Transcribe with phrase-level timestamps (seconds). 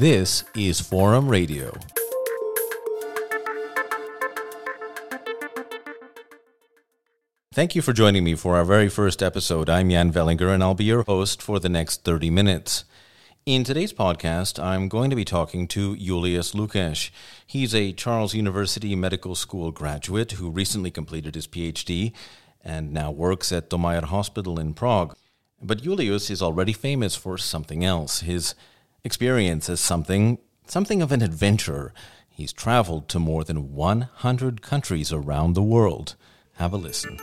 [0.00, 1.76] This is Forum Radio.
[7.52, 9.68] Thank you for joining me for our very first episode.
[9.68, 12.86] I'm Jan Velinger, and I'll be your host for the next 30 minutes.
[13.44, 17.10] In today's podcast, I'm going to be talking to Julius Lukeš.
[17.46, 22.12] He's a Charles University Medical School graduate who recently completed his PhD
[22.64, 25.14] and now works at Thomayer Hospital in Prague.
[25.60, 28.54] But Julius is already famous for something else his
[29.04, 31.92] experience as something, something of an adventurer.
[32.28, 36.16] He's traveled to more than 100 countries around the world.
[36.54, 37.18] Have a listen.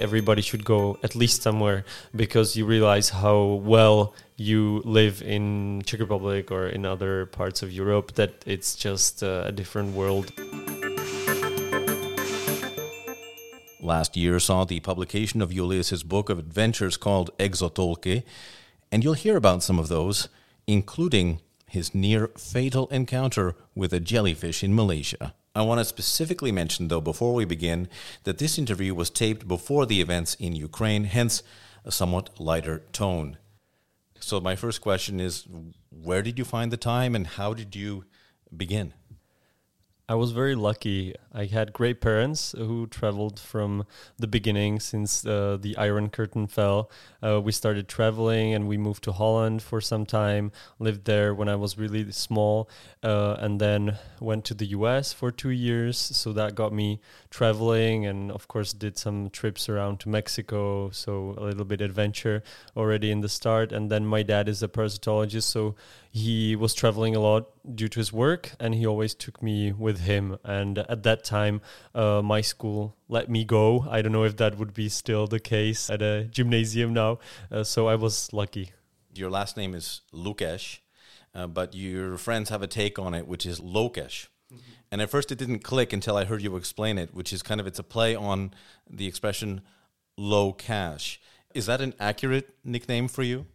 [0.00, 1.84] everybody should go at least somewhere
[2.16, 7.70] because you realize how well you live in Czech Republic or in other parts of
[7.70, 10.32] Europe that it's just uh, a different world.
[13.90, 18.22] Last year saw the publication of Julius's book of adventures called Exotolky,
[18.92, 20.28] and you'll hear about some of those,
[20.68, 25.34] including his near fatal encounter with a jellyfish in Malaysia.
[25.56, 27.88] I want to specifically mention, though, before we begin,
[28.22, 31.42] that this interview was taped before the events in Ukraine, hence
[31.84, 33.38] a somewhat lighter tone.
[34.20, 35.48] So, my first question is
[35.90, 38.04] where did you find the time and how did you
[38.56, 38.94] begin?
[40.10, 41.14] I was very lucky.
[41.32, 43.86] I had great parents who traveled from
[44.18, 46.90] the beginning since uh, the Iron Curtain fell.
[47.22, 51.48] Uh, we started traveling and we moved to Holland for some time, lived there when
[51.48, 52.68] I was really small,
[53.04, 55.96] uh, and then went to the US for two years.
[55.96, 57.00] So that got me
[57.30, 60.90] traveling and, of course, did some trips around to Mexico.
[60.90, 62.42] So a little bit adventure
[62.76, 63.72] already in the start.
[63.72, 65.44] And then my dad is a parasitologist.
[65.44, 65.74] So
[66.10, 70.00] he was traveling a lot due to his work and he always took me with
[70.00, 71.60] him and at that time
[71.94, 75.38] uh, my school let me go i don't know if that would be still the
[75.38, 77.18] case at a gymnasium now
[77.52, 78.72] uh, so i was lucky
[79.14, 80.80] your last name is lukeš
[81.34, 84.26] uh, but your friends have a take on it which is lokesh.
[84.90, 87.60] And at first it didn't click until i heard you explain it which is kind
[87.60, 88.52] of it's a play on
[88.88, 89.60] the expression
[90.20, 91.20] low cash.
[91.54, 93.46] Is that an accurate nickname for you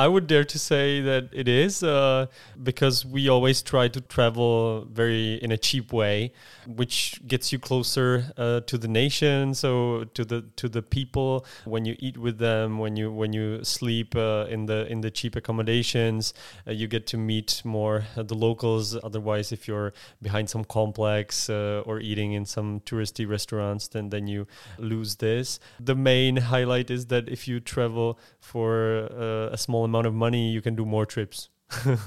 [0.00, 2.28] I would dare to say that it is uh,
[2.62, 6.32] because we always try to travel very in a cheap way,
[6.66, 11.44] which gets you closer uh, to the nation, so to the to the people.
[11.66, 15.10] When you eat with them, when you when you sleep uh, in the in the
[15.10, 16.32] cheap accommodations,
[16.66, 18.96] uh, you get to meet more uh, the locals.
[19.04, 24.26] Otherwise, if you're behind some complex uh, or eating in some touristy restaurants, then then
[24.26, 24.46] you
[24.78, 25.60] lose this.
[25.78, 28.70] The main highlight is that if you travel for
[29.52, 31.48] a small amount of money, you can do more trips.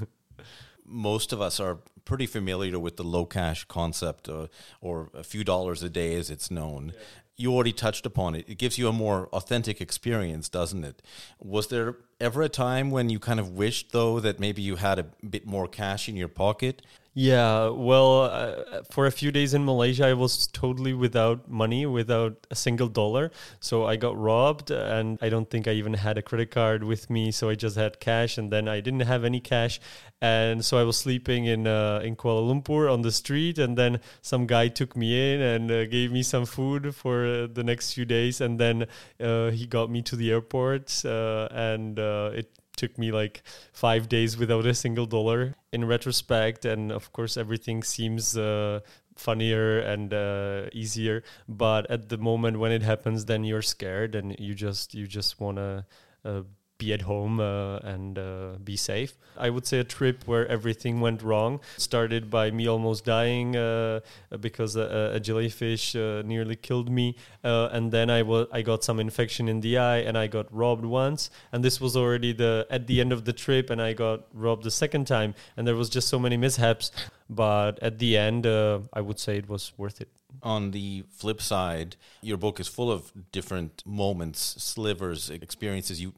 [0.85, 4.47] Most of us are pretty familiar with the low cash concept, uh,
[4.81, 6.94] or a few dollars a day as it's known.
[6.94, 7.01] Yeah.
[7.35, 8.45] You already touched upon it.
[8.47, 11.01] It gives you a more authentic experience, doesn't it?
[11.39, 15.00] Was there ever a time when you kind of wished, though, that maybe you had
[15.00, 16.83] a bit more cash in your pocket?
[17.16, 22.47] Yeah, well, uh, for a few days in Malaysia, I was totally without money, without
[22.50, 23.29] a single dollar.
[23.59, 27.12] So I got robbed, and I don't think I even had a credit card with
[27.12, 27.29] me.
[27.29, 29.79] So I just had cash, and then I didn't have any cash,
[30.22, 34.00] and so I was sleeping in uh, in Kuala Lumpur on the street, and then
[34.24, 37.94] some guy took me in and uh, gave me some food for uh, the next
[37.94, 38.88] few days, and then
[39.22, 44.38] uh, he got me to the airport, uh, and it took me like five days
[44.38, 45.56] without a single dollar.
[45.72, 48.81] In retrospect and of course everything seems uh,
[49.16, 51.23] funnier and uh, easier.
[51.47, 55.39] But at the moment when it happens then you're scared and you just you just
[55.39, 55.85] want to
[56.25, 56.41] uh,
[56.83, 59.11] be at home uh, and uh, be safe.
[59.38, 63.99] I would say a trip where everything went wrong started by me almost dying uh,
[64.39, 68.83] because a, a jellyfish uh, nearly killed me, uh, and then I was I got
[68.83, 72.67] some infection in the eye and I got robbed once, and this was already the
[72.69, 75.75] at the end of the trip, and I got robbed the second time, and there
[75.75, 76.91] was just so many mishaps,
[77.29, 80.09] but at the end, uh, I would say it was worth it.
[80.41, 86.13] On the flip side, your book is full of different moments, slivers, experiences you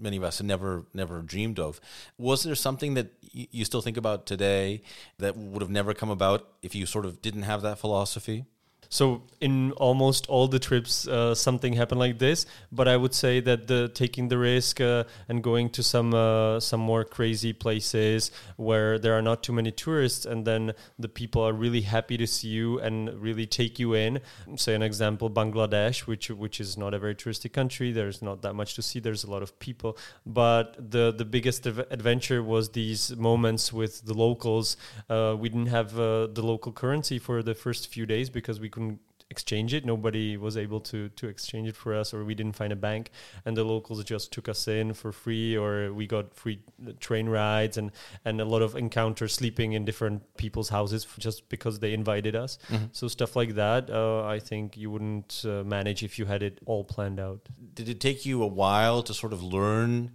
[0.00, 1.80] many of us had never never dreamed of.
[2.18, 4.82] Was there something that you still think about today
[5.18, 8.44] that would have never come about if you sort of didn't have that philosophy?
[8.88, 12.46] So in almost all the trips, uh, something happened like this.
[12.72, 16.60] But I would say that the taking the risk uh, and going to some uh,
[16.60, 21.42] some more crazy places where there are not too many tourists, and then the people
[21.42, 24.20] are really happy to see you and really take you in.
[24.56, 27.92] Say an example, Bangladesh, which which is not a very touristy country.
[27.92, 28.98] There's not that much to see.
[29.00, 29.96] There's a lot of people,
[30.26, 34.76] but the the biggest adventure was these moments with the locals.
[35.08, 38.68] Uh, we didn't have uh, the local currency for the first few days because we
[38.70, 39.00] couldn't
[39.30, 39.84] exchange it.
[39.86, 43.10] Nobody was able to to exchange it for us, or we didn't find a bank,
[43.44, 46.60] and the locals just took us in for free, or we got free
[46.98, 47.92] train rides and
[48.24, 52.58] and a lot of encounters sleeping in different people's houses just because they invited us.
[52.68, 52.86] Mm-hmm.
[52.92, 56.58] So stuff like that, uh, I think you wouldn't uh, manage if you had it
[56.66, 57.48] all planned out.
[57.74, 60.10] Did it take you a while to sort of learn,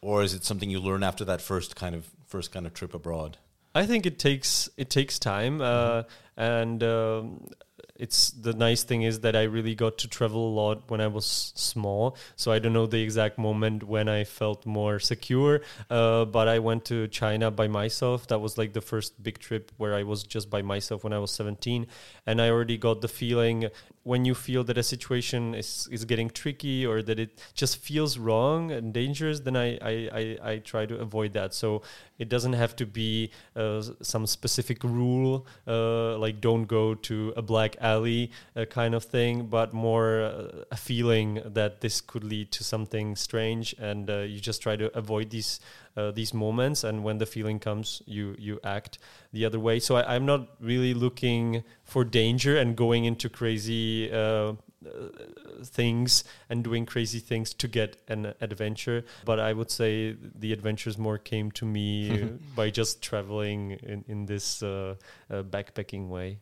[0.00, 2.94] or is it something you learn after that first kind of first kind of trip
[2.94, 3.36] abroad?
[3.74, 6.04] I think it takes it takes time, uh,
[6.36, 7.48] and um,
[7.96, 11.06] it's the nice thing is that I really got to travel a lot when I
[11.06, 12.16] was small.
[12.34, 15.60] So I don't know the exact moment when I felt more secure,
[15.90, 18.26] uh, but I went to China by myself.
[18.28, 21.18] That was like the first big trip where I was just by myself when I
[21.18, 21.86] was 17,
[22.26, 23.68] and I already got the feeling
[24.04, 28.18] when you feel that a situation is, is getting tricky or that it just feels
[28.18, 31.54] wrong and dangerous, then I, I, I, I try to avoid that.
[31.54, 31.82] So
[32.18, 37.42] it doesn't have to be uh, some specific rule, uh, like don't go to a
[37.42, 42.52] black alley uh, kind of thing, but more uh, a feeling that this could lead
[42.52, 45.60] to something strange, and uh, you just try to avoid these
[45.96, 46.84] uh, these moments.
[46.84, 48.98] And when the feeling comes, you you act
[49.32, 49.78] the other way.
[49.80, 54.12] So I, am not really looking for danger and going into crazy.
[54.12, 54.54] Uh,
[55.64, 60.98] things and doing crazy things to get an adventure but i would say the adventures
[60.98, 64.94] more came to me by just traveling in, in this uh,
[65.30, 66.38] uh, backpacking way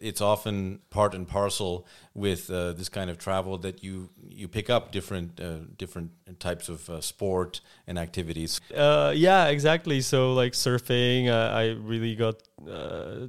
[0.00, 4.70] it's often part and parcel with uh, this kind of travel that you you pick
[4.70, 8.60] up different uh, different types of uh, sport and activities.
[8.74, 10.00] Uh, yeah, exactly.
[10.00, 12.36] So like surfing, uh, I really got
[12.68, 13.26] uh,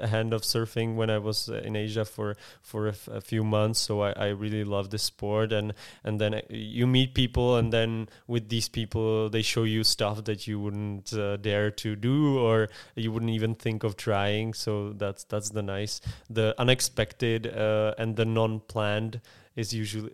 [0.00, 3.80] a hand of surfing when I was in Asia for for a, few months.
[3.80, 5.72] So I, I really love this sport, and
[6.04, 10.46] and then you meet people, and then with these people, they show you stuff that
[10.46, 11.10] you wouldn't
[11.42, 14.52] dare to do, or you wouldn't even think of trying.
[14.52, 19.20] So that's that's the nice, the unexpected, and the non-planned
[19.54, 20.12] is usually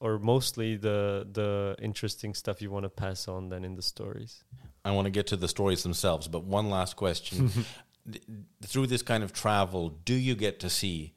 [0.00, 4.44] or mostly the the interesting stuff you want to pass on then in the stories.
[4.84, 7.50] I want to get to the stories themselves, but one last question.
[8.62, 11.14] Through this kind of travel, do you get to see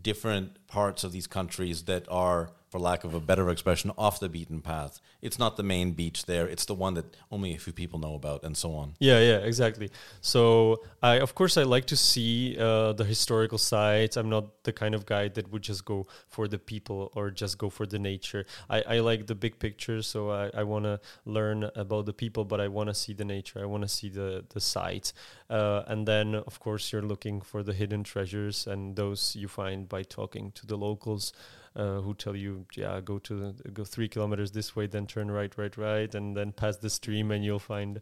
[0.00, 4.30] different parts of these countries that are for lack of a better expression, off the
[4.30, 4.98] beaten path.
[5.20, 6.46] It's not the main beach there.
[6.48, 8.94] It's the one that only a few people know about, and so on.
[8.98, 9.90] Yeah, yeah, exactly.
[10.22, 14.16] So I, of course, I like to see uh, the historical sites.
[14.16, 17.58] I'm not the kind of guy that would just go for the people or just
[17.58, 18.46] go for the nature.
[18.70, 22.46] I, I like the big picture, so I, I want to learn about the people,
[22.46, 23.60] but I want to see the nature.
[23.60, 25.12] I want to see the the sites,
[25.50, 29.90] uh, and then of course you're looking for the hidden treasures, and those you find
[29.90, 31.34] by talking to the locals
[31.74, 35.30] uh, who tell you, yeah, go to the, go three kilometers this way, then turn
[35.30, 38.00] right, right, right, and then pass the stream, and you'll find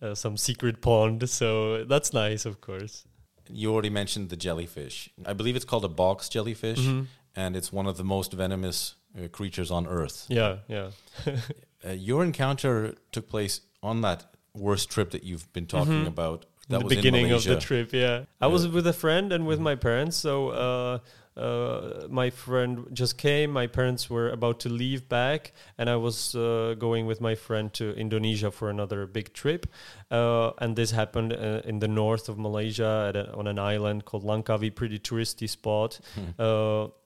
[0.00, 1.28] uh, some secret pond.
[1.28, 3.04] So that's nice, of course.
[3.48, 5.10] You already mentioned the jellyfish.
[5.24, 7.04] I believe it's called a box jellyfish, mm-hmm.
[7.36, 10.26] and it's one of the most venomous uh, creatures on Earth.
[10.28, 10.90] Yeah, yeah.
[11.84, 14.24] Uh, your encounter took place on that
[14.54, 16.06] worst trip that you've been talking mm-hmm.
[16.06, 16.46] about.
[16.68, 17.92] That the beginning of the trip.
[17.92, 20.16] Yeah, I was with a friend and with my parents.
[20.16, 20.98] So uh,
[21.36, 23.50] uh, my friend just came.
[23.50, 27.72] My parents were about to leave back, and I was uh, going with my friend
[27.74, 29.66] to Indonesia for another big trip.
[30.10, 34.24] Uh, and this happened uh, in the north of Malaysia a, on an island called
[34.24, 36.42] Langkawi, pretty touristy spot, hmm.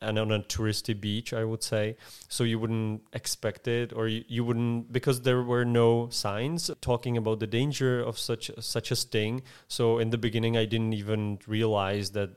[0.01, 1.97] and on a touristy beach, I would say.
[2.29, 7.17] So you wouldn't expect it, or you, you wouldn't because there were no signs talking
[7.17, 9.43] about the danger of such such a sting.
[9.69, 12.31] So in the beginning, I didn't even realize that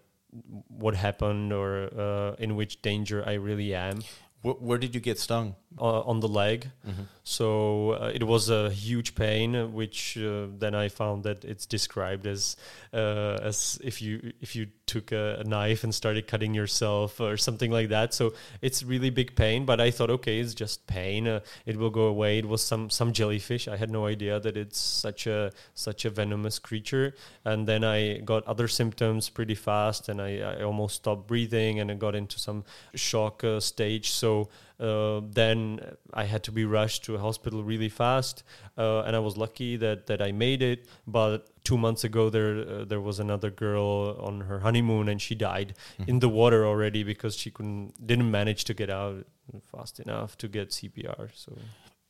[0.68, 4.02] what happened or uh, in which danger I really am.
[4.42, 5.56] Where, where did you get stung?
[5.80, 6.72] Uh, on the leg.
[6.88, 7.04] Mm-hmm.
[7.30, 12.26] So uh, it was a huge pain, which uh, then I found that it's described
[12.26, 12.58] as
[12.92, 17.38] uh, as if you if you took a, a, knife and started cutting yourself or
[17.38, 18.16] something like that.
[18.16, 18.34] So
[18.64, 19.64] it's really big pain.
[19.66, 21.28] But I thought, okay, it's just pain.
[21.28, 22.40] Uh, it will go away.
[22.40, 23.68] It was some some jellyfish.
[23.68, 27.14] I had no idea that it's such a such a venomous creature.
[27.46, 31.92] And then I got other symptoms pretty fast, and I, I almost stopped breathing, and
[31.92, 32.64] I got into some
[32.96, 34.10] shock uh, stage.
[34.10, 35.82] So uh, then
[36.14, 38.44] I had to be rushed to a hospital really fast,
[38.78, 40.88] uh, and I was lucky that that I made it.
[41.06, 45.36] But two months ago, there uh, there was another girl on her honeymoon, and she
[45.36, 46.10] died mm-hmm.
[46.10, 49.26] in the water already because she couldn't didn't manage to get out
[49.64, 51.30] fast enough to get CPR.
[51.34, 51.58] So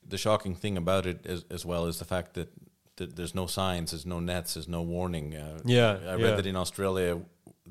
[0.08, 2.50] the shocking thing about it as, as well is the fact that,
[2.98, 5.36] that there's no signs, there's no nets, there's no warning.
[5.36, 6.36] Uh, yeah, I read yeah.
[6.36, 7.22] that in Australia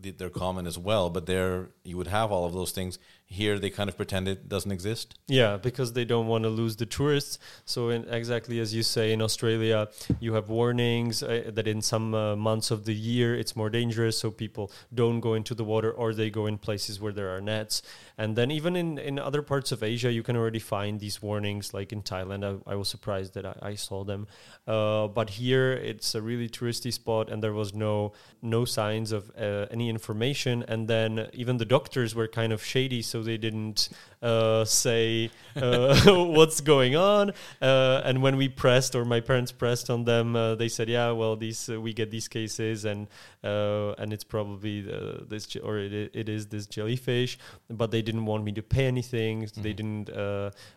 [0.00, 1.10] they're common as well.
[1.10, 2.98] But there, you would have all of those things.
[3.30, 5.14] Here, they kind of pretend it doesn't exist.
[5.26, 7.38] Yeah, because they don't want to lose the tourists.
[7.66, 12.14] So, in, exactly as you say, in Australia, you have warnings uh, that in some
[12.14, 15.92] uh, months of the year it's more dangerous, so people don't go into the water
[15.92, 17.82] or they go in places where there are nets.
[18.16, 21.74] And then, even in, in other parts of Asia, you can already find these warnings.
[21.74, 24.26] Like in Thailand, I, I was surprised that I, I saw them.
[24.66, 29.30] Uh, but here, it's a really touristy spot, and there was no no signs of
[29.38, 30.64] uh, any information.
[30.66, 33.02] And then, even the doctors were kind of shady.
[33.02, 33.88] So they didn't
[34.22, 37.32] uh, say uh, what's going on.
[37.60, 41.12] Uh, and when we pressed, or my parents pressed on them, uh, they said, "Yeah,
[41.12, 43.06] well, these uh, we get these cases, and
[43.44, 44.82] uh, and it's probably
[45.28, 48.86] this je- or it, it is this jellyfish." But they didn't want me to pay
[48.86, 49.44] anything.
[49.44, 49.62] Mm-hmm.
[49.62, 50.10] They didn't.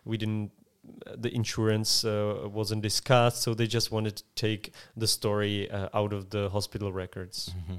[0.05, 0.51] we didn't
[1.15, 6.13] the insurance uh, wasn't discussed, so they just wanted to take the story uh, out
[6.13, 7.53] of the hospital records.
[7.55, 7.75] Mm-hmm.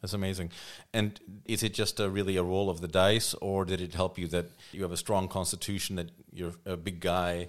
[0.00, 0.50] That's amazing.
[0.92, 4.18] And is it just a, really a roll of the dice, or did it help
[4.18, 7.48] you that you have a strong constitution, that you're a big guy?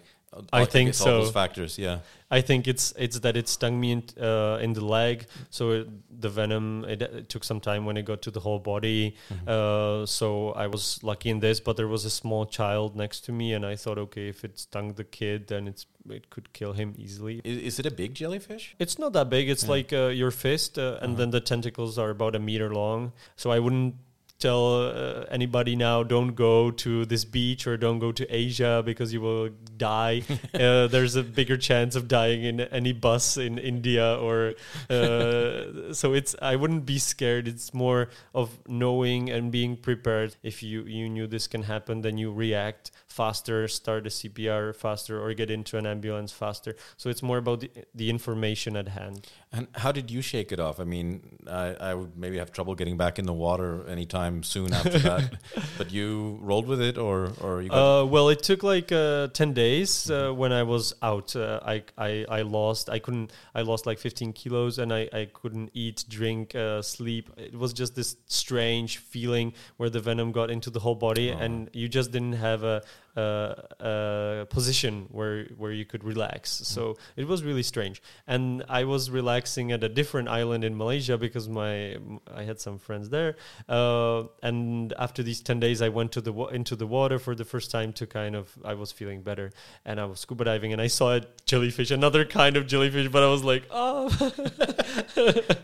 [0.51, 1.05] I, I think so.
[1.05, 1.99] All those factors, yeah.
[2.29, 6.21] I think it's it's that it stung me in, uh, in the leg, so it,
[6.21, 9.15] the venom it, it, took some time when it got to the whole body.
[9.31, 9.47] Mm-hmm.
[9.47, 13.31] Uh, so I was lucky in this, but there was a small child next to
[13.31, 16.73] me, and I thought, okay, if it stung the kid, then it's it could kill
[16.73, 17.41] him easily.
[17.43, 18.75] Is, is it a big jellyfish?
[18.77, 19.49] It's not that big.
[19.49, 19.69] It's yeah.
[19.69, 21.15] like uh, your fist, uh, and uh-huh.
[21.15, 23.13] then the tentacles are about a meter long.
[23.37, 23.95] So I wouldn't
[24.39, 29.11] tell uh, anybody now don't go to this beach or don't go to Asia because
[29.11, 30.23] you will die.
[30.53, 34.53] uh, there's a bigger chance of dying in any bus in India or
[34.89, 37.47] uh, so it's I wouldn't be scared.
[37.47, 40.35] It's more of knowing and being prepared.
[40.43, 45.15] If you you knew this can happen, then you react faster, start a CPR faster,
[45.23, 46.75] or get into an ambulance faster.
[46.97, 49.27] So it's more about the, the information at hand.
[49.51, 50.79] And how did you shake it off?
[50.79, 54.73] I mean, I, I would maybe have trouble getting back in the water anytime soon
[54.73, 55.23] after that.
[55.77, 57.71] But you rolled with it, or or you?
[57.71, 60.39] Uh, well, it took like uh, ten days uh, mm-hmm.
[60.39, 61.35] when I was out.
[61.35, 62.89] Uh, I, I I lost.
[62.89, 63.31] I couldn't.
[63.55, 67.25] I lost like fifteen kilos, and I I couldn't eat, drink, uh, sleep.
[67.37, 71.43] It was just this strange feeling where the venom got into the whole body, oh.
[71.43, 72.81] and you just didn't have a
[73.17, 76.61] uh, position where where you could relax.
[76.61, 76.65] Mm.
[76.65, 78.01] So it was really strange.
[78.27, 81.97] And I was relaxing at a different island in Malaysia because my
[82.33, 83.35] I had some friends there.
[83.67, 87.45] Uh, and after these ten days, I went to the into the water for the
[87.45, 89.51] first time to kind of I was feeling better,
[89.85, 93.23] and I was scuba diving and I saw a jellyfish, another kind of jellyfish, but
[93.23, 94.09] I was like, oh.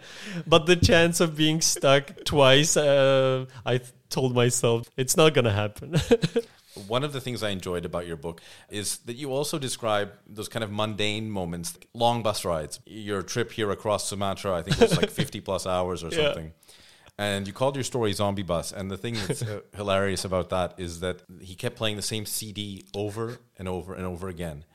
[0.48, 5.52] but the chance of being stuck twice, uh, I th- told myself it's not gonna
[5.52, 5.96] happen.
[6.88, 10.50] One of the things I enjoyed about your book is that you also describe those
[10.50, 12.80] kind of mundane moments, long bus rides.
[12.86, 16.46] Your trip here across Sumatra, I think it was like 50 plus hours or something.
[16.46, 16.74] Yeah.
[17.18, 18.72] And you called your story Zombie Bus.
[18.72, 22.26] And the thing that's uh, hilarious about that is that he kept playing the same
[22.26, 24.66] CD over and over and over again.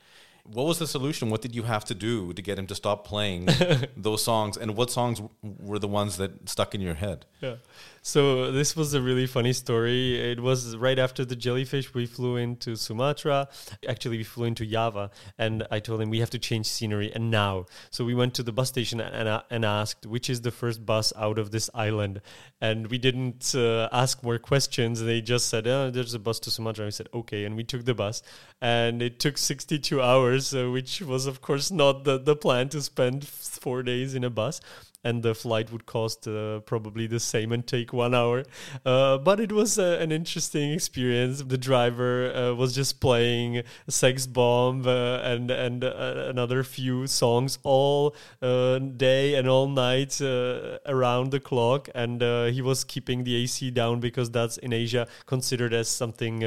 [0.45, 1.29] What was the solution?
[1.29, 3.49] What did you have to do to get him to stop playing
[3.97, 4.57] those songs?
[4.57, 7.25] And what songs were the ones that stuck in your head?
[7.41, 7.55] Yeah.
[8.01, 10.17] So this was a really funny story.
[10.19, 11.93] It was right after the jellyfish.
[11.93, 13.49] We flew into Sumatra.
[13.87, 17.29] Actually, we flew into Java, and I told him we have to change scenery and
[17.29, 17.65] now.
[17.91, 21.11] So we went to the bus station and and asked which is the first bus
[21.17, 22.21] out of this island,
[22.61, 25.01] and we didn't uh, ask more questions.
[25.01, 27.85] They just said, "Oh, there's a bus to Sumatra." we said, "Okay," and we took
[27.85, 28.21] the bus,
[28.61, 32.81] and it took 62 hours, uh, which was of course not the the plan to
[32.81, 34.61] spend four days in a bus
[35.03, 38.43] and the flight would cost uh, probably the same and take one hour.
[38.85, 41.41] Uh, but it was uh, an interesting experience.
[41.41, 47.59] The driver uh, was just playing Sex Bomb uh, and and uh, another few songs
[47.63, 52.21] all day and all night around the clock, and
[52.53, 56.41] he was keeping the AC down because that's in Asia considered as something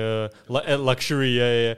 [0.49, 1.77] luxury.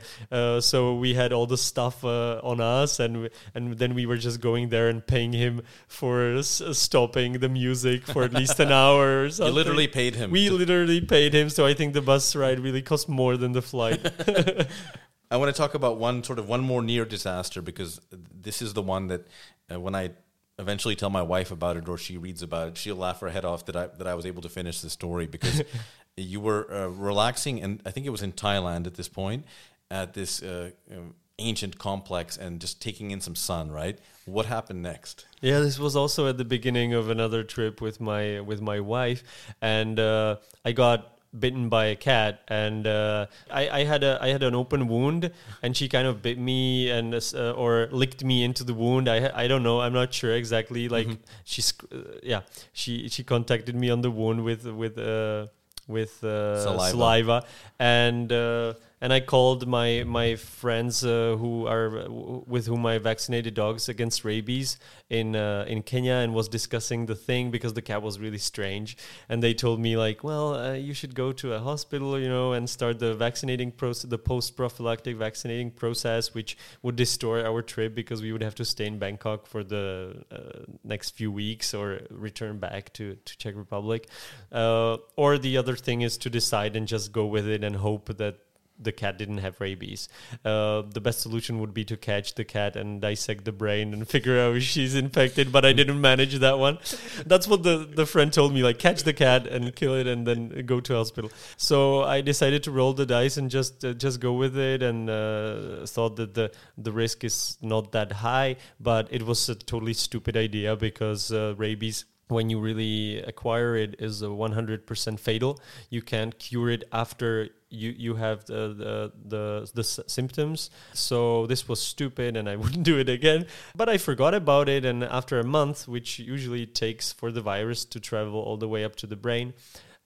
[0.60, 4.68] so we had all the stuff on us, and and then we were just going
[4.68, 9.52] there and paying him for stopping the music for at least an hour or something.
[9.52, 10.30] You literally paid him.
[10.30, 13.62] We literally paid him, so I think the bus ride really cost more than the
[13.62, 14.00] flight.
[15.30, 18.74] I want to talk about one sort of one more near disaster because this is
[18.74, 19.26] the one that
[19.72, 20.10] uh, when I
[20.58, 23.44] eventually tell my wife about it or she reads about it, she'll laugh her head
[23.44, 25.62] off that I that I was able to finish the story because
[26.16, 29.44] you were uh, relaxing and I think it was in Thailand at this point
[29.90, 33.98] at this uh, um, ancient complex and just taking in some sun, right?
[34.26, 35.26] What happened next?
[35.40, 39.22] Yeah, this was also at the beginning of another trip with my with my wife,
[39.60, 44.28] and uh, I got bitten by a cat, and uh, I, I had a I
[44.28, 45.30] had an open wound,
[45.62, 49.08] and she kind of bit me and uh, or licked me into the wound.
[49.08, 49.80] I I don't know.
[49.80, 50.88] I'm not sure exactly.
[50.88, 51.22] Like mm-hmm.
[51.44, 55.46] she's uh, yeah, she she contacted me on the wound with with uh,
[55.86, 56.90] with uh, saliva.
[56.90, 57.44] saliva.
[57.78, 58.74] and uh,
[59.04, 62.08] and I called my my friends uh, who are
[62.54, 64.78] with whom I vaccinated dogs against rabies
[65.10, 68.96] in uh, in Kenya and was discussing the thing because the cat was really strange.
[69.28, 72.54] And they told me like well uh, you should go to a hospital you know
[72.54, 77.94] and start the vaccinating process the post prophylactic vaccinating process which would distort our trip
[77.94, 82.00] because we would have to stay in Bangkok for the uh, next few weeks or
[82.08, 84.08] return back to to Czech Republic.
[84.50, 88.16] Uh, or the other thing is to decide and just go with it and hope
[88.16, 88.36] that
[88.78, 90.08] the cat didn't have rabies.
[90.44, 94.08] Uh, the best solution would be to catch the cat and dissect the brain and
[94.14, 95.52] figure out if she's infected.
[95.52, 96.78] But I didn't manage that one.
[97.26, 100.26] That's what the, the friend told me: like catch the cat and kill it, and
[100.26, 101.30] then go to hospital.
[101.56, 105.08] So I decided to roll the dice and just uh, just go with it, and
[105.08, 108.56] uh, thought that the the risk is not that high.
[108.80, 113.96] But it was a totally stupid idea because uh, rabies when you really acquire it
[113.98, 115.60] is a 100% fatal.
[115.90, 120.70] You can't cure it after you you have the, the the the, symptoms.
[120.92, 123.46] So this was stupid and i wouldn't do it again.
[123.74, 127.84] But i forgot about it and after a month which usually takes for the virus
[127.86, 129.54] to travel all the way up to the brain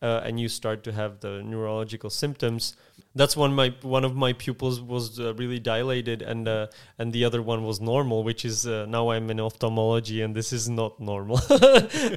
[0.00, 2.76] uh, and you start to have the neurological symptoms
[3.14, 6.66] that's one my one of my pupils was uh, really dilated and uh,
[6.98, 10.52] and the other one was normal which is uh, now i'm in ophthalmology and this
[10.52, 11.40] is not normal.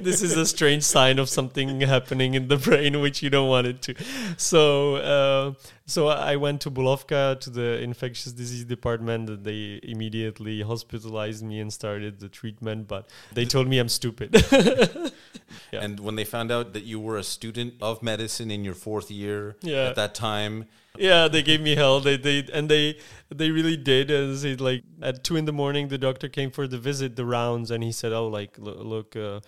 [0.02, 3.66] This is a strange sign of something happening in the brain which you don't want
[3.66, 3.94] it to.
[4.36, 5.52] So uh,
[5.86, 11.72] so i went to bulovka to the infectious disease department they immediately hospitalized me and
[11.72, 14.32] started the treatment but they told me i'm stupid
[15.72, 15.80] yeah.
[15.80, 19.10] and when they found out that you were a student of medicine in your fourth
[19.10, 19.88] year yeah.
[19.88, 20.66] at that time
[20.98, 22.00] yeah, they gave me hell.
[22.00, 22.98] They they and they
[23.30, 24.10] they really did.
[24.10, 27.70] As like at two in the morning, the doctor came for the visit, the rounds,
[27.70, 29.40] and he said, "Oh, like look, uh,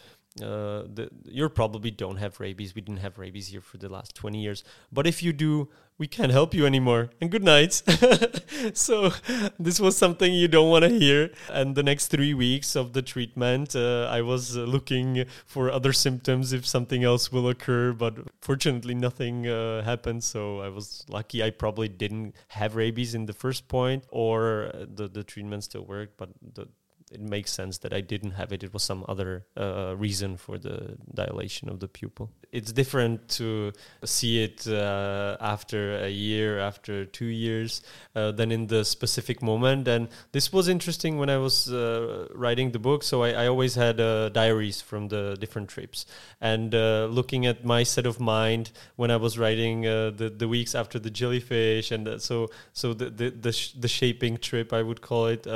[0.42, 2.74] uh, the, you probably don't have rabies.
[2.74, 4.64] We didn't have rabies here for the last 20 years.
[4.92, 7.10] But if you do, we can't help you anymore.
[7.20, 7.74] And good night.
[8.74, 9.12] so
[9.60, 11.30] this was something you don't want to hear.
[11.48, 15.92] And the next three weeks of the treatment, uh, I was uh, looking for other
[15.92, 17.92] symptoms if something else will occur.
[17.92, 20.24] But fortunately, nothing uh, happened.
[20.24, 21.44] So I was lucky.
[21.44, 25.84] I probably didn't have rabies in the first point, or uh, the the treatment still
[25.84, 26.16] worked.
[26.16, 26.66] But the
[27.12, 28.64] it makes sense that I didn't have it.
[28.64, 32.30] It was some other uh, reason for the dilation of the pupil.
[32.50, 33.72] It's different to
[34.04, 37.82] see it uh, after a year, after two years,
[38.16, 39.86] uh, than in the specific moment.
[39.86, 43.02] And this was interesting when I was uh, writing the book.
[43.02, 46.06] So I, I always had uh, diaries from the different trips,
[46.40, 50.74] and uh, looking at my set of mind when I was writing the the weeks
[50.74, 55.00] after the jellyfish, and so so the the the, sh- the shaping trip I would
[55.00, 55.46] call it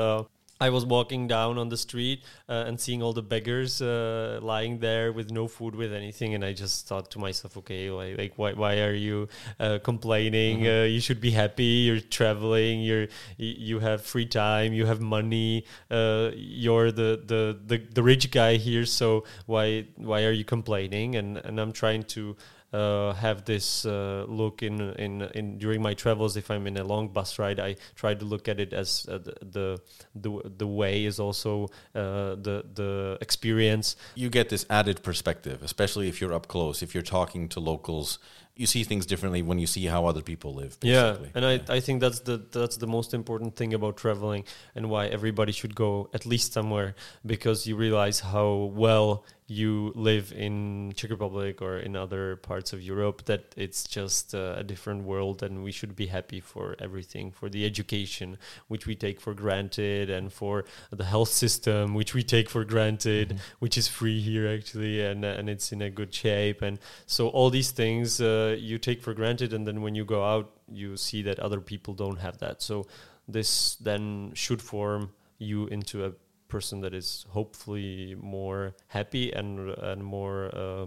[0.60, 4.78] I was walking down on the street uh, and seeing all the beggars uh, lying
[4.78, 8.32] there with no food, with anything, and I just thought to myself, okay, like, like
[8.36, 9.28] why, why are you
[9.60, 10.60] uh, complaining?
[10.60, 10.82] Mm-hmm.
[10.82, 11.86] Uh, you should be happy.
[11.86, 12.80] You're traveling.
[12.80, 14.72] You're you have free time.
[14.72, 15.64] You have money.
[15.90, 18.84] Uh, you're the, the the the rich guy here.
[18.84, 21.16] So why why are you complaining?
[21.16, 22.36] And and I'm trying to
[22.72, 26.36] uh, have this uh, look in, in in during my travels.
[26.36, 29.18] If I'm in a long bus ride, I try to look at it as uh,
[29.18, 29.80] the,
[30.14, 33.96] the the way is also uh, the the experience.
[34.14, 36.82] You get this added perspective, especially if you're up close.
[36.82, 38.18] If you're talking to locals,
[38.58, 40.78] you see things differently when you see how other people live.
[40.80, 41.26] Basically.
[41.26, 44.90] Yeah, and I, I think that's the that's the most important thing about traveling and
[44.90, 50.92] why everybody should go at least somewhere because you realize how well you live in
[50.94, 55.42] Czech Republic or in other parts of Europe, that it's just uh, a different world,
[55.42, 58.36] and we should be happy for everything, for the education
[58.68, 63.30] which we take for granted, and for the health system which we take for granted,
[63.30, 63.38] mm-hmm.
[63.58, 67.48] which is free here actually, and and it's in a good shape, and so all
[67.48, 71.22] these things uh, you take for granted, and then when you go out, you see
[71.22, 72.60] that other people don't have that.
[72.60, 72.86] So
[73.26, 76.12] this then should form you into a
[76.48, 80.86] person that is hopefully more happy and and more uh,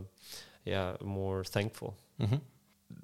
[0.66, 1.96] yeah more thankful.
[2.20, 2.38] Mm-hmm.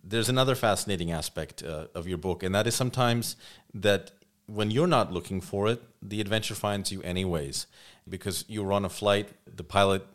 [0.04, 3.36] There's another fascinating aspect uh, of your book, and that is sometimes
[3.74, 4.12] that
[4.48, 7.67] when you're not looking for it, the adventure finds you anyways,
[8.08, 10.06] because you're on a flight, the pilot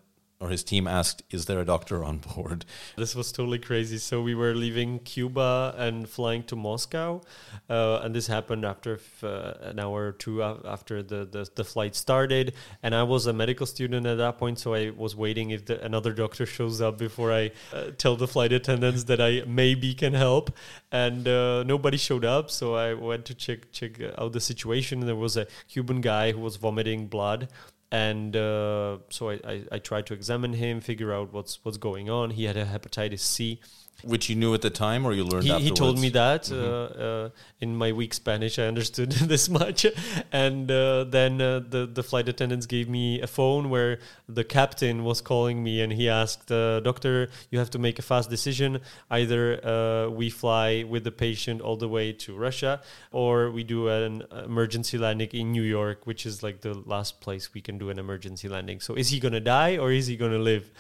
[0.43, 2.65] or his team asked, "Is there a doctor on board?"
[2.97, 3.99] This was totally crazy.
[3.99, 7.23] So we were leaving Cuba and flying to Moscow,
[7.71, 11.65] uh, and this happened after f- uh, an hour or two after the, the the
[11.65, 12.55] flight started.
[12.83, 15.83] And I was a medical student at that point, so I was waiting if the,
[15.85, 20.15] another doctor shows up before I uh, tell the flight attendants that I maybe can
[20.15, 20.51] help.
[20.91, 25.07] And uh, nobody showed up, so I went to check check out the situation.
[25.07, 27.49] There was a Cuban guy who was vomiting blood
[27.93, 32.09] and uh, so I, I, I, tried to examine him, figure out what's what's going
[32.09, 32.31] on.
[32.31, 33.61] He had a hepatitis C,
[34.05, 35.45] which you knew at the time, or you learned.
[35.45, 37.01] He, he told me that mm-hmm.
[37.01, 39.87] uh, uh, in my weak Spanish, I understood this much,
[40.33, 45.05] and uh, then uh, the the flight attendants gave me a phone where the captain
[45.05, 48.81] was calling me, and he asked, uh, "Doctor, you have to make a fast decision.
[49.11, 53.89] Either uh, we fly with the patient all the way to Russia, or we do
[53.89, 57.91] an emergency landing in New York, which is like the last place we can do
[57.91, 58.81] an emergency landing.
[58.81, 60.71] So, is he gonna die or is he gonna live?"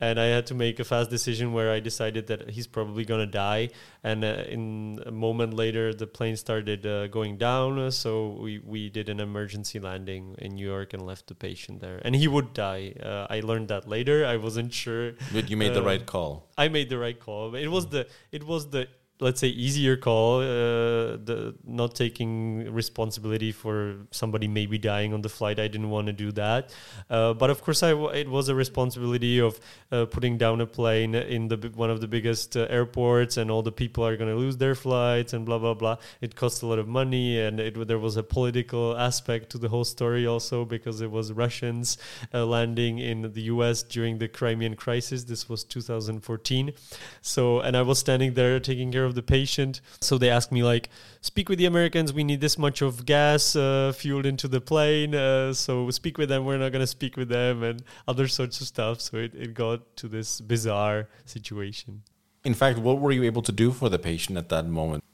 [0.00, 3.26] And I had to make a fast decision where I decided that he's probably gonna
[3.26, 3.68] die.
[4.02, 8.88] And uh, in a moment later, the plane started uh, going down, so we we
[8.88, 12.00] did an emergency landing in New York and left the patient there.
[12.04, 12.94] And he would die.
[13.02, 14.24] Uh, I learned that later.
[14.24, 15.12] I wasn't sure.
[15.32, 16.48] But you made the uh, right call.
[16.56, 17.54] I made the right call.
[17.54, 18.88] It was the it was the
[19.20, 25.28] let's say easier call uh, the not taking responsibility for somebody maybe dying on the
[25.28, 25.58] flight.
[25.58, 26.74] I didn't want to do that.
[27.08, 29.60] Uh, but of course I w- it was a responsibility of
[29.92, 33.62] uh, putting down a plane in the one of the biggest uh, airports and all
[33.62, 35.96] the people are going to lose their flights and blah blah blah.
[36.20, 39.68] It cost a lot of money and it there was a political aspect to the
[39.68, 41.98] whole story also because it was russians
[42.34, 45.24] uh, landing in the us during the crimean crisis.
[45.24, 46.72] This was 2014
[47.20, 49.82] so and i was standing there taking care of of the patient.
[50.00, 50.88] So they asked me like,
[51.20, 52.12] speak with the Americans.
[52.14, 55.14] We need this much of gas uh, fueled into the plane.
[55.14, 56.46] Uh, so speak with them.
[56.46, 59.02] We're not going to speak with them and other sorts of stuff.
[59.02, 62.02] So it, it got to this bizarre situation.
[62.42, 65.04] In fact, what were you able to do for the patient at that moment?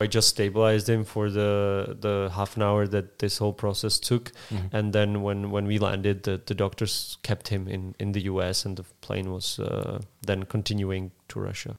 [0.00, 4.32] I just stabilized him for the the half an hour that this whole process took,
[4.50, 4.76] mm-hmm.
[4.76, 8.64] and then when, when we landed, the, the doctors kept him in, in the U.S.
[8.64, 11.76] and the plane was uh, then continuing to Russia.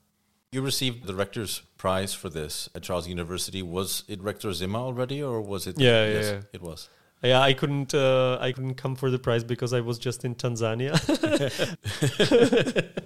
[0.55, 3.61] You received the rector's prize for this at Charles University.
[3.61, 5.77] Was it Rector Zima already, or was it?
[5.77, 6.87] Yeah, yes, yeah, it was.
[7.21, 7.93] Yeah, I couldn't.
[7.93, 10.95] Uh, I couldn't come for the prize because I was just in Tanzania.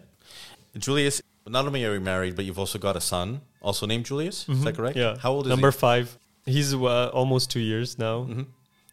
[0.77, 4.43] Julius, not only are you married, but you've also got a son, also named Julius.
[4.43, 4.51] Mm-hmm.
[4.51, 4.81] Is that mm-hmm.
[4.83, 4.97] correct?
[4.97, 5.17] Yeah.
[5.17, 5.55] How old is he?
[5.55, 5.77] Number he?
[5.77, 6.19] five.
[6.45, 8.25] He's uh, almost two years now.
[8.25, 8.43] Mm-hmm.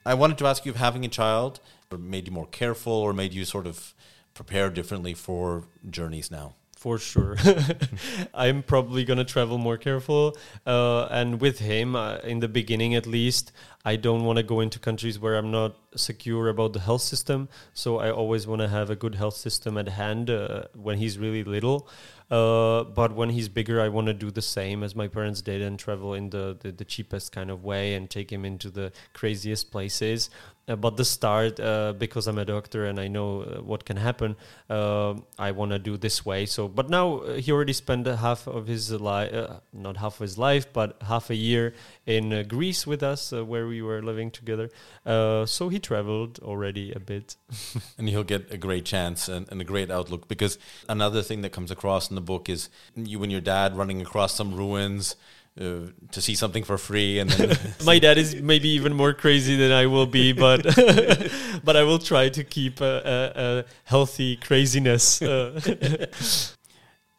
[0.07, 1.61] I wanted to ask you if having a child
[1.99, 3.93] made you more careful or made you sort of
[4.33, 6.55] prepare differently for journeys now
[6.87, 7.37] for sure.
[8.35, 13.09] I'm probably gonna travel more careful, uh, and with him, uh, in the beginning at
[13.09, 13.51] least,
[13.85, 17.49] I don't want to go into countries where I'm not secure about the health system.
[17.73, 21.19] So I always want to have a good health system at hand uh, when he's
[21.19, 21.89] really little.
[22.29, 25.63] Uh, but when he's bigger, I want to do the same as my parents did
[25.63, 28.91] and travel in the, the, the cheapest kind of way and take him into the
[29.13, 30.31] craziest places.
[30.69, 33.97] Uh, but the start, uh, because I'm a doctor and I know uh, what can
[33.97, 34.37] happen,
[34.69, 36.47] I want to do this way.
[36.47, 39.33] So, but now he already spent half of his life,
[39.73, 41.75] not half of his life, but half a year
[42.05, 44.71] in Greece with us, where we were living together.
[45.05, 47.37] so he traveled already a bit,
[47.99, 50.27] and he'll get a great chance and, and, a great outlook.
[50.27, 54.01] Because another thing that comes across in the book is you and your dad running
[54.01, 55.17] across some ruins
[55.61, 59.57] uh, to see something for free and then my dad is maybe even more crazy
[59.57, 60.63] than I will be but
[61.65, 65.59] but I will try to keep a, a, a healthy craziness uh.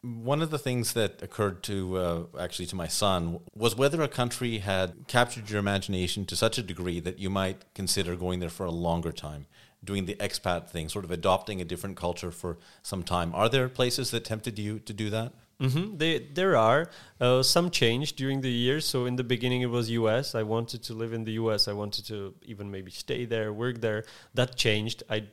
[0.02, 4.08] one of the things that occurred to uh, actually to my son was whether a
[4.08, 8.48] country had captured your imagination to such a degree that you might consider going there
[8.48, 9.46] for a longer time
[9.82, 13.68] doing the expat thing sort of adopting a different culture for some time are there
[13.68, 15.96] places that tempted you to do that Mm-hmm.
[15.96, 16.90] They, there are
[17.20, 18.84] uh, some change during the years.
[18.86, 20.34] So in the beginning, it was U.S.
[20.34, 21.66] I wanted to live in the U.S.
[21.66, 24.04] I wanted to even maybe stay there, work there.
[24.34, 25.02] That changed.
[25.10, 25.24] I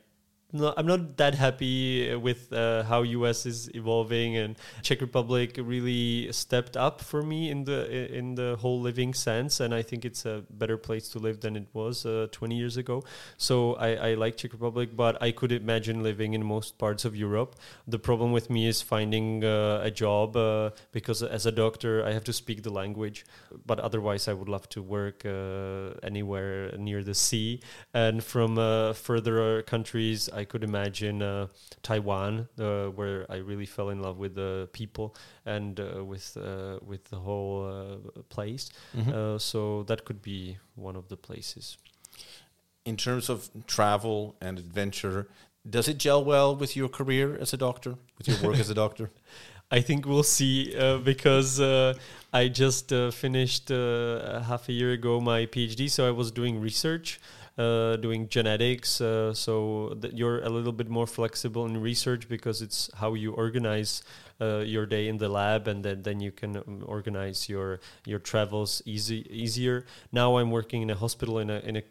[0.52, 6.30] no, I'm not that happy with uh, how US is evolving, and Czech Republic really
[6.30, 10.24] stepped up for me in the in the whole living sense, and I think it's
[10.24, 13.02] a better place to live than it was uh, 20 years ago.
[13.36, 17.16] So I, I like Czech Republic, but I could imagine living in most parts of
[17.16, 17.56] Europe.
[17.88, 22.12] The problem with me is finding uh, a job uh, because as a doctor I
[22.12, 23.26] have to speak the language,
[23.66, 27.60] but otherwise I would love to work uh, anywhere near the sea,
[27.92, 30.30] and from uh, further countries.
[30.36, 31.46] I could imagine uh,
[31.82, 36.78] Taiwan, uh, where I really fell in love with the people and uh, with uh,
[36.84, 38.70] with the whole uh, place.
[38.96, 39.38] Mm-hmm.
[39.38, 41.78] so that could be one of the places.
[42.84, 45.26] In terms of travel and adventure,
[45.68, 48.74] Does it gel well with your career as a doctor, with your work as a
[48.84, 49.10] doctor?
[49.70, 51.94] I think we'll see uh, because uh,
[52.32, 56.60] I just uh, finished uh, half a year ago my PhD, so I was doing
[56.60, 57.20] research.
[57.58, 62.60] Uh, doing genetics, uh, so that you're a little bit more flexible in research because
[62.60, 64.02] it's how you organize
[64.40, 68.18] uh, your day in the lab, and then, then you can um, organize your your
[68.18, 69.84] travels easy easier.
[70.12, 71.82] Now I'm working in a hospital in a in a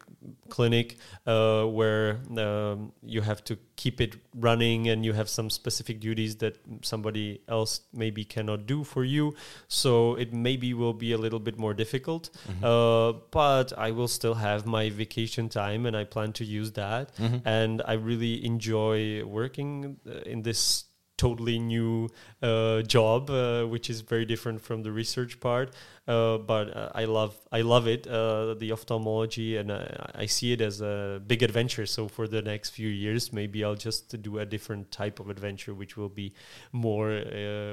[0.48, 6.00] clinic uh, where um, you have to keep it running, and you have some specific
[6.00, 9.34] duties that somebody else maybe cannot do for you.
[9.68, 12.64] So it maybe will be a little bit more difficult, mm-hmm.
[12.64, 17.14] uh, but I will still have my vacation time, and I plan to use that.
[17.16, 17.46] Mm-hmm.
[17.46, 20.84] And I really enjoy working uh, in this
[21.16, 22.08] totally new
[22.42, 25.72] uh, job, uh, which is very different from the research part.
[26.06, 30.52] Uh, but uh, I love I love it, uh, the ophthalmology, and uh, I see
[30.52, 31.84] it as a big adventure.
[31.84, 35.74] So for the next few years, maybe I'll just do a different type of adventure,
[35.74, 36.32] which will be
[36.70, 37.08] more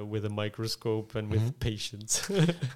[0.07, 1.45] with a microscope and mm-hmm.
[1.45, 2.29] with patients.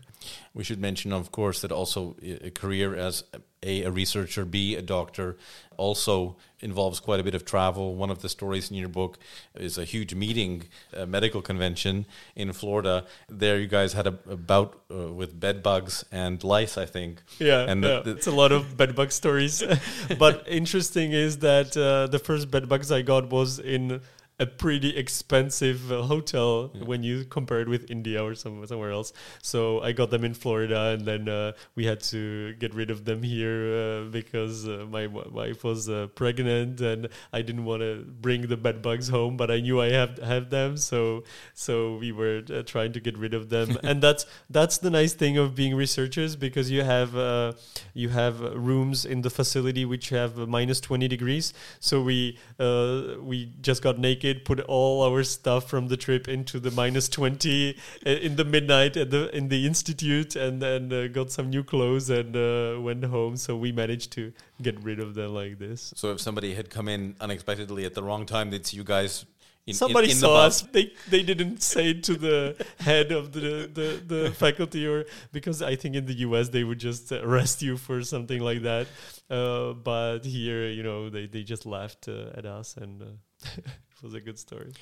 [0.54, 3.24] we should mention, of course, that also a career as
[3.64, 5.38] a, a researcher, B, a doctor,
[5.78, 7.96] also involves quite a bit of travel.
[7.96, 9.18] One of the stories in your book
[9.56, 13.06] is a huge meeting, a medical convention in Florida.
[13.30, 17.22] There, you guys had a, a bout uh, with bed bugs and lice, I think.
[17.40, 17.98] Yeah, and yeah.
[17.98, 19.64] The, the it's a lot of bed bug stories.
[20.20, 24.02] but interesting is that uh, the first bed bugs I got was in
[24.40, 26.84] a pretty expensive uh, hotel yeah.
[26.84, 29.12] when you compare it with India or some, somewhere else.
[29.42, 33.04] So I got them in Florida, and then uh, we had to get rid of
[33.04, 38.06] them here uh, because uh, my wife was uh, pregnant, and I didn't want to
[38.22, 41.24] bring the bed bugs home, but I knew I have have them, so
[41.56, 45.14] so we were uh, trying to get rid of them, and that's that's the nice
[45.14, 47.56] thing of being researchers because you have
[47.96, 51.54] you have rooms in the facility which have minus twenty degrees.
[51.80, 56.72] So we we just got naked put all our stuff from the trip into the
[56.72, 61.32] minus 20 uh, in the midnight at the in the institute and then uh, got
[61.32, 63.38] some new clothes and uh, went home.
[63.38, 65.94] So we managed to get rid of them like this.
[65.96, 69.26] So if somebody had come in unexpectedly at the wrong time, they'd you guys
[69.68, 70.62] in, Somebody in, in saw the us.
[70.62, 75.76] They they didn't say to the head of the, the, the faculty or because I
[75.76, 76.50] think in the U.S.
[76.50, 78.88] they would just arrest you for something like that.
[79.30, 83.02] Uh, but here, you know, they they just laughed uh, at us and.
[83.02, 83.06] Uh,
[83.44, 84.74] it was a good story.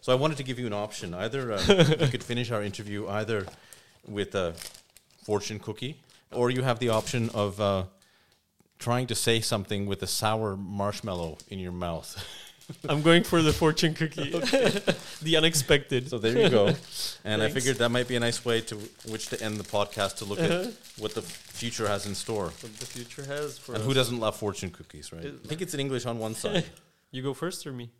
[0.00, 1.14] So I wanted to give you an option.
[1.14, 1.62] Either uh,
[2.00, 3.46] you could finish our interview either
[4.06, 4.54] with a
[5.22, 6.00] fortune cookie,
[6.32, 7.84] or you have the option of uh,
[8.78, 12.18] trying to say something with a sour marshmallow in your mouth.
[12.88, 14.30] I'm going for the fortune cookie,
[15.22, 16.08] the unexpected.
[16.08, 16.66] So there you go.
[16.66, 17.44] And Thanks.
[17.44, 18.76] I figured that might be a nice way to
[19.08, 20.68] which to end the podcast to look uh-huh.
[20.68, 22.46] at what the future has in store.
[22.46, 23.86] What the future has for and us.
[23.86, 25.26] who doesn't love fortune cookies, right?
[25.26, 26.64] I think it's in English on one side.
[27.12, 27.90] You go first or me?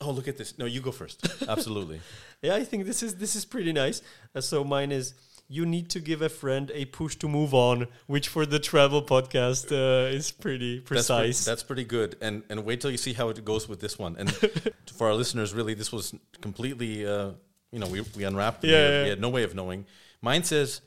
[0.00, 0.58] Oh, look at this.
[0.58, 1.26] No, you go first.
[1.48, 2.00] Absolutely.
[2.42, 4.02] yeah, I think this is this is pretty nice.
[4.34, 5.14] Uh, so mine is
[5.48, 9.02] you need to give a friend a push to move on, which for the travel
[9.02, 11.08] podcast uh, is pretty precise.
[11.08, 12.16] That's, pre- that's, pretty good.
[12.20, 14.16] And and wait till you see how it goes with this one.
[14.18, 14.32] And
[14.96, 17.32] for our listeners, really, this was completely, uh,
[17.70, 18.64] you know, we we unwrapped.
[18.64, 19.86] Yeah, yeah, we had no way of knowing.
[20.20, 20.80] Mine says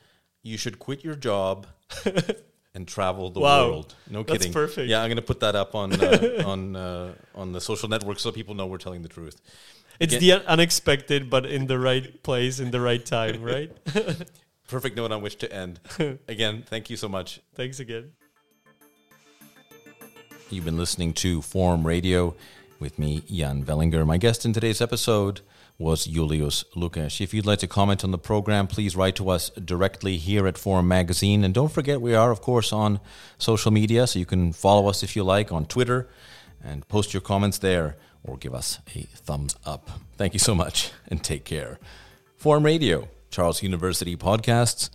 [0.43, 1.67] you should quit your job
[2.75, 3.69] and travel the wow.
[3.69, 3.95] world.
[4.09, 4.53] No That's kidding.
[4.53, 4.89] perfect.
[4.89, 8.31] Yeah, I'm to put that up on uh, on uh, on the social network so
[8.31, 9.41] people know we're telling the truth.
[9.99, 13.71] It's Again, the unexpected, but in the right place, in the right time, right?
[14.67, 15.79] Perfect note on which to end.
[16.27, 17.39] Again, thank you so much.
[17.53, 18.11] Thanks again.
[20.49, 22.35] You've been listening to Forum Radio
[22.79, 24.05] with me, Jan Velinger.
[24.05, 25.41] My guest in today's episode
[25.77, 27.19] was Julius Lukeš.
[27.19, 30.57] If you'd like to comment on the program, please write to us directly here at
[30.57, 31.43] Forum Magazine.
[31.43, 32.99] And don't forget, we are, of course, on
[33.38, 36.07] social media, so you can follow us if you like on Twitter
[36.63, 39.89] and post your comments there or give us a thumbs up.
[40.17, 41.79] Thank you so much and take care.
[42.38, 44.89] Forum Radio, Charles University podcasts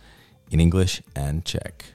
[0.49, 1.85] in English and Czech.